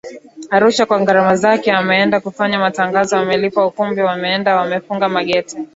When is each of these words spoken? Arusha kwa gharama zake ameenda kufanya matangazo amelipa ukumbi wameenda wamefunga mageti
Arusha 0.49 0.85
kwa 0.85 0.99
gharama 0.99 1.35
zake 1.35 1.71
ameenda 1.71 2.19
kufanya 2.19 2.59
matangazo 2.59 3.17
amelipa 3.17 3.65
ukumbi 3.65 4.01
wameenda 4.01 4.55
wamefunga 4.55 5.09
mageti 5.09 5.57